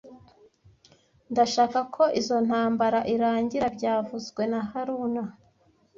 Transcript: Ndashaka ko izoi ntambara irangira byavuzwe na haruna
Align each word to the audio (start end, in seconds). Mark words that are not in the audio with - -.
Ndashaka 1.31 1.79
ko 1.95 2.03
izoi 2.19 2.43
ntambara 2.47 2.99
irangira 3.13 3.67
byavuzwe 3.75 4.41
na 4.51 4.59
haruna 4.69 5.23